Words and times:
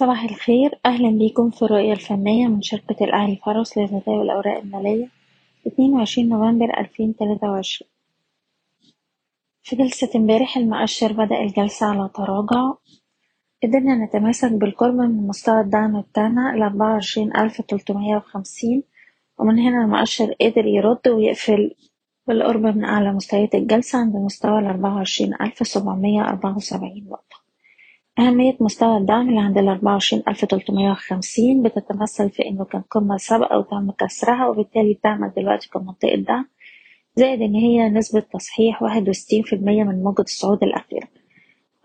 صباح 0.00 0.22
الخير. 0.24 0.80
أهلا 0.86 1.10
بيكم 1.10 1.50
في 1.50 1.62
الرؤية 1.62 1.92
الفنية 1.92 2.46
من 2.46 2.62
شركة 2.62 3.04
الأهلي 3.04 3.36
فارس 3.36 3.78
لتداول 3.78 4.22
الأوراق 4.22 4.58
المالية 4.58 5.08
اتنين 5.66 5.94
وعشرين 5.94 6.28
نوفمبر 6.28 6.80
ألفين 6.80 7.16
تلاتة 7.16 7.50
وعشرين. 7.50 7.90
في 9.62 9.76
جلسة 9.76 10.10
امبارح 10.16 10.56
المؤشر 10.56 11.12
بدأ 11.12 11.40
الجلسة 11.40 11.86
على 11.86 12.10
تراجع. 12.14 12.74
قدرنا 13.62 14.04
نتماسك 14.04 14.52
بالقرب 14.52 14.94
من 14.94 15.26
مستوى 15.26 15.60
الدعم 15.60 16.00
بتاعنا 16.00 16.54
تلتمية 17.62 18.16
وخمسين 18.16 18.82
ومن 19.38 19.58
هنا 19.58 19.84
المؤشر 19.84 20.32
قدر 20.40 20.66
يرد 20.66 21.08
ويقفل 21.08 21.74
بالقرب 22.26 22.60
من 22.60 22.84
أعلى 22.84 23.12
مستويات 23.12 23.54
الجلسة 23.54 23.98
عند 23.98 24.16
مستوى 24.16 24.58
أربعة 26.20 26.56
وسبعين 26.56 27.06
نقطة. 27.10 27.39
أهمية 28.18 28.56
مستوى 28.60 28.96
الدعم 28.96 29.28
اللي 29.28 29.40
عند 29.40 29.58
الأربعة 29.58 29.92
وعشرين 29.92 30.22
ألف 30.28 30.44
تلتمية 30.44 30.90
وخمسين 30.90 31.62
بتتمثل 31.62 32.30
في 32.30 32.48
إنه 32.48 32.64
كان 32.64 32.80
قمة 32.90 33.16
سابقة 33.16 33.58
وتم 33.58 33.90
كسرها 33.90 34.48
وبالتالي 34.48 34.94
بتعمل 34.94 35.32
دلوقتي 35.36 35.68
كمنطقة 35.68 36.16
دعم 36.16 36.48
زائد 37.16 37.42
إن 37.42 37.54
هي 37.54 37.88
نسبة 37.88 38.20
تصحيح 38.20 38.82
واحد 38.82 39.08
وستين 39.08 39.42
في 39.42 39.52
المية 39.56 39.84
من 39.84 40.02
موجة 40.02 40.22
الصعود 40.22 40.62
الأخيرة. 40.62 41.08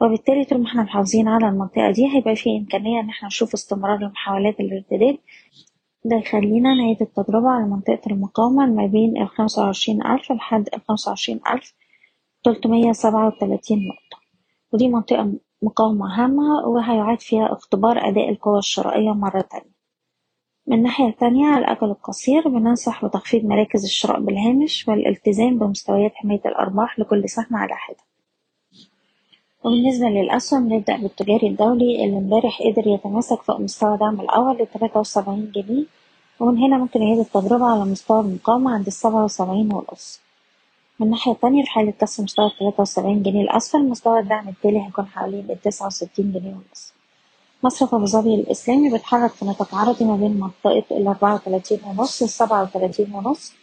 وبالتالي 0.02 0.46
طول 0.46 0.60
ما 0.62 0.68
إحنا 0.68 0.84
محافظين 0.84 1.28
على 1.28 1.48
المنطقة 1.50 1.92
دي 1.92 2.16
هيبقى 2.16 2.36
في 2.36 2.58
إمكانية 2.58 3.00
إن 3.00 3.10
إحنا 3.10 3.28
نشوف 3.28 3.54
استمرار 3.54 3.98
لمحاولات 4.00 4.60
الارتداد. 4.60 5.18
ده 6.06 6.18
يخلينا 6.18 6.74
نعيد 6.76 7.02
التجربة 7.02 7.50
على 7.50 7.66
منطقة 7.66 8.02
المقاومة 8.12 8.66
ما 8.66 8.86
بين 8.86 9.22
الخمسة 9.22 9.62
وعشرين 9.64 10.06
ألف 10.06 10.32
لحد 10.32 10.70
الخمسة 10.74 11.10
وعشرين 11.10 11.40
ألف 11.54 11.74
تلتمية 12.44 12.92
سبعة 12.92 13.28
وتلاتين 13.28 13.78
نقطة. 13.88 14.22
ودي 14.74 14.88
منطقة 14.88 15.34
مقاومة 15.66 16.24
هامة 16.24 16.68
وهيعاد 16.68 17.20
فيها 17.22 17.54
اختبار 17.54 17.98
أداء 18.08 18.30
القوى 18.30 18.60
الشرائية 18.60 19.12
مرة 19.12 19.42
تانية. 19.42 19.76
من 20.68 20.78
الناحية 20.78 21.08
التانية 21.08 21.46
على 21.48 21.66
الأجل 21.66 21.88
القصير 21.90 22.48
بننصح 22.50 23.06
بتخفيض 23.06 23.46
مراكز 23.46 23.84
الشراء 23.84 24.20
بالهامش 24.20 24.88
والالتزام 24.88 25.60
بمستويات 25.60 26.12
حماية 26.16 26.42
الأرباح 26.46 27.00
لكل 27.00 27.30
سهم 27.30 27.56
على 27.56 27.76
حدة. 27.76 28.04
وبالنسبة 29.64 30.08
للأسهم 30.08 30.74
نبدأ 30.74 30.98
بالتجاري 30.98 31.48
الدولي 31.48 32.06
اللي 32.06 32.18
امبارح 32.18 32.62
قدر 32.62 32.88
يتماسك 32.88 33.42
فوق 33.42 33.60
مستوى 33.60 33.98
دعم 33.98 34.22
الأول 34.22 34.58
لتلاتة 34.58 35.00
وسبعين 35.00 35.52
جنيه 35.56 35.86
ومن 36.40 36.58
هنا 36.58 36.78
ممكن 36.78 37.02
يعيد 37.02 37.20
التجربة 37.20 37.66
على 37.66 37.86
مستوى 37.86 38.20
المقاومة 38.20 38.72
عند 38.74 38.88
السبعة 38.88 39.24
وسبعين 39.24 39.74
ونص 39.74 40.22
من 41.00 41.06
الناحية 41.08 41.32
التانية 41.32 41.64
في 41.64 41.70
حالة 41.70 41.92
كسر 41.92 42.24
مستوى 42.24 42.46
التلاتة 42.48 42.82
وسبعين 42.82 43.24
جنيه 43.24 43.42
الأسفل 43.42 43.90
مستوى 43.90 44.20
الدعم 44.20 44.50
التالي 44.50 44.86
هيكون 44.86 45.06
حوالين 45.06 45.52
التسعة 45.52 45.88
وستين 45.88 46.32
جنيه 46.32 46.54
ونص. 46.56 46.94
مصرف 47.64 47.96
أبو 47.96 48.06
ظبي 48.06 48.36
الإسلامي 48.36 48.92
بيتحرك 48.92 49.32
في 49.32 49.46
نطاق 49.46 49.76
عرضي 49.76 50.06
ما 50.06 50.16
بين 50.16 50.40
منطقة 50.40 50.84
الأربعة 50.98 51.36
وتلاتين 51.36 51.80
ونص 51.88 52.22
للسبعة 52.22 52.64
وتلاتين 52.64 53.14
ونص. 53.14 53.54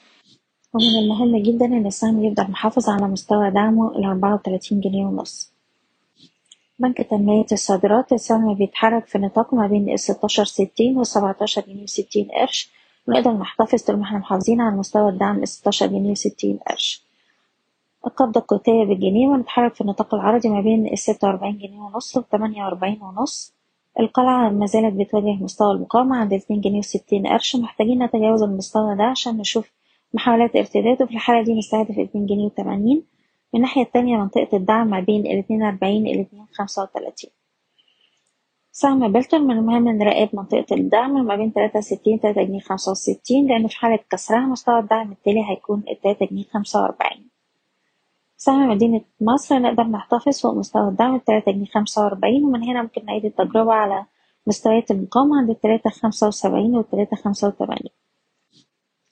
ومن 0.75 0.99
المهم 0.99 1.43
جدا 1.43 1.65
إن 1.67 1.87
السهم 1.87 2.25
يفضل 2.25 2.51
محافظ 2.51 2.89
على 2.89 3.09
مستوى 3.09 3.51
دعمه 3.51 3.89
الأربعة 3.99 4.35
وتلاتين 4.35 4.81
جنيه 4.81 5.07
ونص. 5.07 5.53
بنك 6.79 6.97
تنمية 6.97 7.47
الصادرات 7.53 8.13
السهم 8.13 8.55
بيتحرك 8.55 9.07
في 9.07 9.19
نطاق 9.19 9.55
ما 9.55 9.67
بين 9.67 9.93
الستاشر 9.93 10.45
ستين 10.45 10.99
والسبعتاشر 10.99 11.63
جنيه 11.69 11.83
وستين 11.83 12.29
قرش. 12.41 12.71
ونقدر 13.09 13.33
نحتفظ 13.33 13.83
طول 13.83 13.97
ما 13.97 14.05
إحنا 14.05 14.19
محافظين 14.19 14.61
على 14.61 14.77
مستوى 14.77 15.09
الدعم 15.11 15.43
الستاشر 15.43 15.87
جنيه 15.87 16.11
وستين 16.11 16.59
قرش. 16.69 17.03
القبضة 18.07 18.41
القوتية 18.41 18.85
بالجنيه 18.85 19.29
ونتحرك 19.29 19.75
في 19.75 19.81
النطاق 19.81 20.15
العرضي 20.15 20.49
ما 20.49 20.61
بين 20.61 20.93
الستة 20.93 21.29
وأربعين 21.29 21.59
جنيه 21.59 21.81
ونص 21.81 22.17
والتمانية 22.17 22.65
وأربعين 22.65 23.03
ونص. 23.03 23.55
القلعة 24.01 24.49
ما 24.49 24.67
زالت 24.67 24.95
بتواجه 24.95 25.43
مستوى 25.43 25.73
المقاومة 25.73 26.17
عند 26.17 26.33
اتنين 26.33 26.61
جنيه 26.61 26.79
وستين 26.79 27.27
قرش. 27.27 27.57
محتاجين 27.57 28.03
نتجاوز 28.03 28.43
المستوى 28.43 28.97
ده 28.97 29.05
عشان 29.05 29.37
نشوف 29.39 29.73
محاولات 30.15 30.57
ارتداد 30.57 31.03
وفي 31.03 31.15
الحالة 31.15 31.43
دي 31.45 31.59
نستهدف 31.59 31.99
اتنين 31.99 32.27
جنيه 32.27 32.45
وتمانين. 32.45 32.97
من 33.55 33.61
الناحية 33.61 33.83
التانية 33.83 34.17
منطقة 34.17 34.57
الدعم 34.57 34.87
ما 34.91 35.01
بين 35.01 35.27
الاتنين 35.27 35.63
أربعين 35.63 36.07
الاتنين 36.07 36.47
خمسة 36.53 36.83
وتلاتين. 36.83 37.31
سهم 38.75 39.13
بلتون 39.13 39.41
من 39.41 39.57
المهم 39.59 39.89
نراقب 39.89 40.29
منطقة 40.33 40.67
الدعم 40.75 41.25
ما 41.27 41.37
بين 41.37 41.53
تلاتة 41.53 41.79
وستين 41.79 42.21
تلاتة 42.21 42.43
جنيه 42.43 42.61
خمسة 42.61 42.91
وستين 42.91 43.47
لأن 43.47 43.67
في 43.69 43.77
حالة 43.77 43.99
كسرها 44.11 44.41
مستوى 44.47 44.79
الدعم 44.79 45.13
التالي 45.13 45.45
هيكون 45.51 45.83
التلاتة 45.91 46.27
جنيه 46.27 46.45
خمسة 46.45 46.83
وأربعين. 46.83 47.32
سهم 48.45 48.69
مدينة 48.69 49.01
مصر 49.21 49.59
نقدر 49.59 49.83
نحتفظ 49.83 50.41
فوق 50.41 50.55
مستوى 50.55 50.89
الدعم 50.89 51.15
التلاتة 51.15 51.53
جنيه 51.53 51.67
خمسة 51.67 52.03
وأربعين 52.03 52.45
ومن 52.45 52.63
هنا 52.65 52.83
ممكن 52.83 53.05
نعيد 53.05 53.25
التجربة 53.25 53.73
على 53.73 54.07
مستويات 54.47 54.91
المقاومة 54.91 55.37
عند 55.39 55.51
التلاتة 55.51 55.91
خمسة 55.91 56.27
وسبعين 56.29 56.77
والتلاتة 56.77 57.17
خمسة 57.17 57.49
وتمانين. 57.49 57.93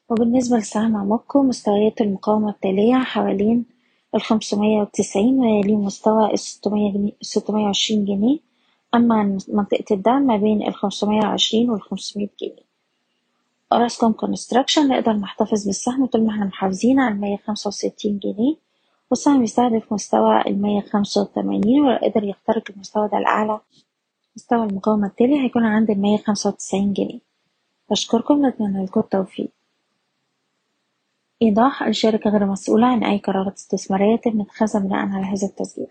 وبالنسبة 0.08 0.56
لسهم 0.56 0.92
موكو 1.08 1.42
مستويات 1.42 2.00
المقاومة 2.00 2.50
التالية 2.50 2.94
حوالين 2.94 3.66
الخمسمية 4.14 4.80
وتسعين 4.80 5.40
ويليه 5.40 5.76
مستوى 5.76 6.32
الستمية 6.32 6.92
جنيه 6.92 7.12
ستمية 7.20 7.64
وعشرين 7.64 8.04
جنيه. 8.04 8.38
أما 8.94 9.38
منطقة 9.48 9.84
الدعم 9.94 10.22
ما 10.22 10.36
بين 10.36 10.68
الخمسمية 10.68 11.20
وعشرين 11.20 11.70
والخمسمية 11.70 12.30
جنيه. 12.42 12.64
أوراسكوم 13.72 14.12
كونستراكشن 14.12 14.88
نقدر 14.88 15.12
نحتفظ 15.12 15.66
بالسهم 15.66 16.06
طول 16.06 16.24
ما 16.24 16.30
إحنا 16.30 16.44
محافظين 16.44 17.00
على 17.00 17.14
المية 17.14 17.36
خمسة 17.36 17.68
وستين 17.68 18.18
جنيه. 18.18 18.69
والسهم 19.10 19.42
يستهدف 19.42 19.92
مستوى 19.92 20.40
المية 20.46 20.80
خمسة 20.80 21.20
وتمانين 21.22 21.80
ولو 21.80 21.96
قدر 22.02 22.24
يخترق 22.24 22.70
المستوى 22.70 23.08
ده 23.08 23.18
الأعلى 23.18 23.60
مستوى 24.36 24.64
المقاومة. 24.64 25.06
التالي 25.06 25.40
هيكون 25.44 25.64
عند 25.64 25.90
المية 25.90 26.16
خمسة 26.16 26.50
وتسعين 26.50 26.92
جنيه. 26.92 27.20
بشكركم 27.90 28.46
نتمنى 28.46 28.84
لكم 28.84 29.00
التوفيق. 29.00 29.50
إيضاح 31.42 31.82
الشركة 31.82 32.30
غير 32.30 32.46
مسؤولة 32.46 32.86
عن 32.86 33.04
أي 33.04 33.18
قرارات 33.18 33.54
استثمارية 33.54 34.16
تم 34.16 34.40
اتخاذها 34.40 34.80
بناء 34.80 35.06
على 35.08 35.26
هذا 35.26 35.46
التسجيل. 35.46 35.86